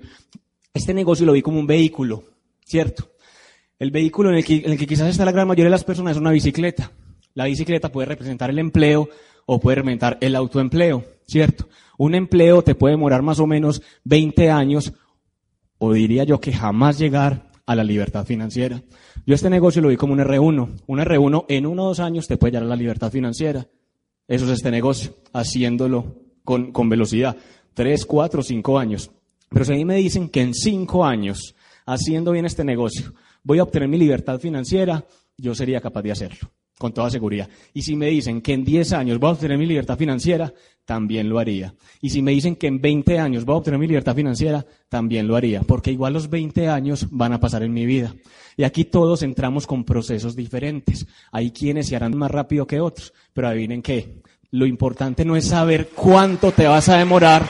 Este 0.72 0.94
negocio 0.94 1.26
lo 1.26 1.32
vi 1.32 1.42
como 1.42 1.58
un 1.58 1.66
vehículo, 1.66 2.24
¿cierto? 2.64 3.10
El 3.78 3.90
vehículo 3.90 4.30
en 4.30 4.36
el, 4.36 4.44
que, 4.44 4.86
quizás 4.86 5.08
está 5.08 5.24
la 5.24 5.32
gran 5.32 5.48
mayoría 5.48 5.64
de 5.64 5.70
las 5.70 5.84
personas 5.84 6.12
es 6.12 6.20
una 6.20 6.30
bicicleta. 6.30 6.92
La 7.34 7.46
bicicleta 7.46 7.90
puede 7.90 8.06
representar 8.06 8.50
el 8.50 8.58
empleo 8.58 9.08
o 9.46 9.58
puede 9.58 9.76
representar 9.76 10.18
el 10.20 10.36
autoempleo, 10.36 11.04
¿cierto? 11.26 11.68
Un 11.96 12.14
empleo 12.14 12.62
te 12.62 12.74
puede 12.74 12.94
demorar 12.94 13.22
más 13.22 13.40
o 13.40 13.46
menos 13.46 13.82
20 14.04 14.50
años 14.50 14.92
o 15.78 15.92
diría 15.92 16.24
yo 16.24 16.40
que 16.40 16.52
jamás 16.52 16.98
llegar 16.98 17.50
a 17.66 17.74
la 17.74 17.84
libertad 17.84 18.26
financiera. 18.26 18.82
Yo 19.26 19.34
este 19.34 19.48
negocio 19.48 19.80
lo 19.80 19.88
vi 19.88 19.96
como 19.96 20.12
un 20.12 20.18
R1. 20.18 20.82
Un 20.86 20.98
R1 20.98 21.44
en 21.48 21.66
uno 21.66 21.84
o 21.84 21.88
dos 21.88 22.00
años 22.00 22.26
te 22.26 22.36
puede 22.36 22.52
llegar 22.52 22.66
a 22.66 22.70
la 22.70 22.76
libertad 22.76 23.10
financiera. 23.10 23.66
Eso 24.28 24.44
es 24.44 24.50
este 24.52 24.70
negocio, 24.70 25.14
haciéndolo 25.32 26.16
con, 26.44 26.70
con 26.70 26.88
velocidad. 26.88 27.36
Tres, 27.74 28.04
cuatro, 28.04 28.42
cinco 28.42 28.78
años. 28.78 29.10
Pero 29.50 29.64
si 29.64 29.72
a 29.72 29.76
mí 29.76 29.84
me 29.84 29.96
dicen 29.96 30.28
que 30.28 30.40
en 30.40 30.54
cinco 30.54 31.04
años, 31.04 31.54
haciendo 31.84 32.32
bien 32.32 32.46
este 32.46 32.64
negocio, 32.64 33.12
voy 33.42 33.58
a 33.58 33.64
obtener 33.64 33.88
mi 33.88 33.98
libertad 33.98 34.38
financiera, 34.38 35.04
yo 35.36 35.54
sería 35.54 35.80
capaz 35.80 36.02
de 36.02 36.12
hacerlo. 36.12 36.50
con 36.78 36.94
toda 36.94 37.10
seguridad. 37.10 37.46
Y 37.74 37.82
si 37.82 37.94
me 37.94 38.06
dicen 38.06 38.40
que 38.40 38.54
en 38.54 38.64
10 38.64 38.94
años 38.94 39.18
voy 39.18 39.28
a 39.28 39.32
obtener 39.32 39.58
mi 39.58 39.66
libertad 39.66 39.98
financiera, 39.98 40.50
también 40.86 41.28
lo 41.28 41.38
haría. 41.38 41.74
Y 42.00 42.08
si 42.08 42.22
me 42.22 42.30
dicen 42.30 42.56
que 42.56 42.68
en 42.68 42.80
20 42.80 43.18
años 43.18 43.44
voy 43.44 43.56
a 43.56 43.58
obtener 43.58 43.78
mi 43.78 43.86
libertad 43.86 44.16
financiera, 44.16 44.64
también 44.88 45.28
lo 45.28 45.36
haría, 45.36 45.60
porque 45.60 45.92
igual 45.92 46.14
los 46.14 46.30
20 46.30 46.68
años 46.68 47.06
van 47.10 47.34
a 47.34 47.38
pasar 47.38 47.64
en 47.64 47.74
mi 47.74 47.84
vida. 47.84 48.14
Y 48.56 48.64
aquí 48.64 48.86
todos 48.86 49.22
entramos 49.22 49.66
con 49.66 49.84
procesos 49.84 50.34
diferentes. 50.34 51.06
Hay 51.32 51.50
quienes 51.50 51.86
se 51.86 51.96
harán 51.96 52.16
más 52.16 52.30
rápido 52.30 52.66
que 52.66 52.80
otros, 52.80 53.12
pero 53.34 53.48
adivinen 53.48 53.82
qué, 53.82 54.22
lo 54.50 54.64
importante 54.64 55.26
no 55.26 55.36
es 55.36 55.48
saber 55.48 55.90
cuánto 55.94 56.50
te 56.50 56.66
vas 56.66 56.88
a 56.88 56.96
demorar. 56.96 57.46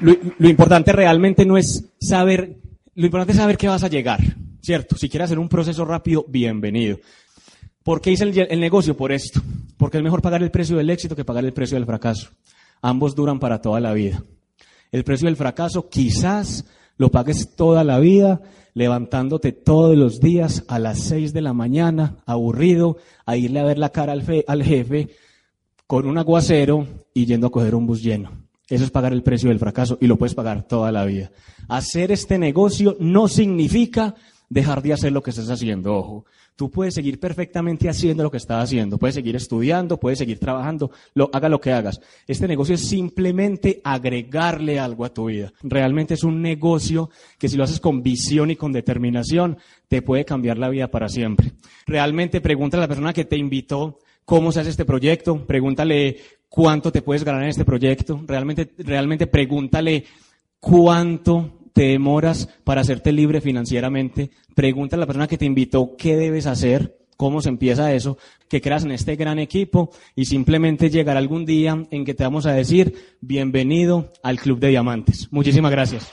Lo, 0.00 0.48
importante 0.48 0.92
realmente 0.92 1.44
no 1.44 1.56
es 1.56 1.90
saber, 2.00 2.58
lo 2.94 3.06
importante 3.06 3.32
es 3.32 3.38
saber 3.38 3.56
que 3.56 3.68
vas 3.68 3.82
a 3.82 3.88
llegar, 3.88 4.20
¿cierto? 4.62 4.96
Si 4.96 5.08
quieres 5.08 5.26
hacer 5.26 5.38
un 5.38 5.48
proceso 5.48 5.84
rápido, 5.84 6.24
bienvenido. 6.28 6.98
¿Por 7.82 8.00
qué 8.00 8.12
hice 8.12 8.24
el, 8.24 8.60
negocio? 8.60 8.96
Por 8.96 9.12
esto. 9.12 9.40
Porque 9.76 9.96
es 9.96 10.04
mejor 10.04 10.22
pagar 10.22 10.42
el 10.42 10.50
precio 10.50 10.76
del 10.76 10.90
éxito 10.90 11.16
que 11.16 11.24
pagar 11.24 11.44
el 11.44 11.52
precio 11.52 11.76
del 11.76 11.86
fracaso. 11.86 12.28
Ambos 12.82 13.14
duran 13.14 13.40
para 13.40 13.60
toda 13.60 13.80
la 13.80 13.92
vida. 13.92 14.22
El 14.92 15.04
precio 15.04 15.26
del 15.26 15.36
fracaso 15.36 15.88
quizás 15.88 16.64
lo 16.96 17.10
pagues 17.10 17.56
toda 17.56 17.84
la 17.84 17.98
vida 17.98 18.40
levantándote 18.74 19.50
todos 19.52 19.96
los 19.96 20.20
días 20.20 20.64
a 20.68 20.78
las 20.78 21.00
seis 21.00 21.32
de 21.32 21.40
la 21.40 21.52
mañana, 21.52 22.18
aburrido, 22.26 22.98
a 23.26 23.36
irle 23.36 23.58
a 23.58 23.64
ver 23.64 23.78
la 23.78 23.90
cara 23.90 24.12
al, 24.12 24.22
fe, 24.22 24.44
al 24.46 24.62
jefe 24.62 25.08
con 25.86 26.06
un 26.06 26.18
aguacero 26.18 26.86
y 27.12 27.26
yendo 27.26 27.48
a 27.48 27.50
coger 27.50 27.74
un 27.74 27.86
bus 27.86 28.02
lleno. 28.02 28.47
Eso 28.68 28.84
es 28.84 28.90
pagar 28.90 29.12
el 29.12 29.22
precio 29.22 29.48
del 29.48 29.58
fracaso 29.58 29.96
y 30.00 30.06
lo 30.06 30.16
puedes 30.16 30.34
pagar 30.34 30.66
toda 30.66 30.92
la 30.92 31.04
vida. 31.04 31.30
Hacer 31.68 32.12
este 32.12 32.38
negocio 32.38 32.96
no 33.00 33.28
significa 33.28 34.14
dejar 34.50 34.82
de 34.82 34.92
hacer 34.92 35.12
lo 35.12 35.22
que 35.22 35.30
estás 35.30 35.50
haciendo, 35.50 35.94
ojo. 35.94 36.26
Tú 36.56 36.70
puedes 36.70 36.94
seguir 36.94 37.20
perfectamente 37.20 37.88
haciendo 37.88 38.24
lo 38.24 38.32
que 38.32 38.36
estás 38.36 38.64
haciendo, 38.64 38.98
puedes 38.98 39.14
seguir 39.14 39.36
estudiando, 39.36 40.00
puedes 40.00 40.18
seguir 40.18 40.40
trabajando, 40.40 40.90
lo, 41.14 41.30
haga 41.32 41.48
lo 41.48 41.60
que 41.60 41.72
hagas. 41.72 42.00
Este 42.26 42.48
negocio 42.48 42.74
es 42.74 42.88
simplemente 42.88 43.80
agregarle 43.84 44.80
algo 44.80 45.04
a 45.04 45.14
tu 45.14 45.26
vida. 45.26 45.52
Realmente 45.62 46.14
es 46.14 46.24
un 46.24 46.42
negocio 46.42 47.10
que 47.38 47.48
si 47.48 47.56
lo 47.56 47.62
haces 47.62 47.78
con 47.78 48.02
visión 48.02 48.50
y 48.50 48.56
con 48.56 48.72
determinación, 48.72 49.56
te 49.86 50.02
puede 50.02 50.24
cambiar 50.24 50.58
la 50.58 50.68
vida 50.68 50.90
para 50.90 51.08
siempre. 51.08 51.52
Realmente 51.86 52.40
pregúntale 52.40 52.82
a 52.82 52.86
la 52.86 52.88
persona 52.88 53.12
que 53.12 53.24
te 53.24 53.36
invitó 53.36 54.00
cómo 54.28 54.52
se 54.52 54.60
hace 54.60 54.68
este 54.68 54.84
proyecto, 54.84 55.46
pregúntale 55.46 56.18
cuánto 56.50 56.92
te 56.92 57.00
puedes 57.00 57.24
ganar 57.24 57.44
en 57.44 57.48
este 57.48 57.64
proyecto, 57.64 58.22
realmente, 58.26 58.70
realmente 58.76 59.26
pregúntale 59.26 60.04
cuánto 60.60 61.62
te 61.72 61.84
demoras 61.84 62.46
para 62.62 62.82
hacerte 62.82 63.10
libre 63.10 63.40
financieramente, 63.40 64.30
pregunta 64.54 64.96
a 64.96 64.98
la 64.98 65.06
persona 65.06 65.28
que 65.28 65.38
te 65.38 65.46
invitó 65.46 65.96
qué 65.96 66.14
debes 66.14 66.44
hacer, 66.44 66.98
cómo 67.16 67.40
se 67.40 67.48
empieza 67.48 67.94
eso, 67.94 68.18
que 68.50 68.60
creas 68.60 68.84
en 68.84 68.90
este 68.90 69.16
gran 69.16 69.38
equipo 69.38 69.88
y 70.14 70.26
simplemente 70.26 70.90
llegar 70.90 71.16
algún 71.16 71.46
día 71.46 71.86
en 71.90 72.04
que 72.04 72.12
te 72.12 72.24
vamos 72.24 72.44
a 72.44 72.52
decir 72.52 73.16
bienvenido 73.22 74.12
al 74.22 74.38
Club 74.38 74.58
de 74.58 74.68
Diamantes. 74.68 75.28
Muchísimas 75.30 75.70
gracias. 75.70 76.12